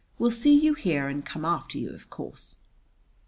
[0.17, 2.57] will see you here and come after you, of course."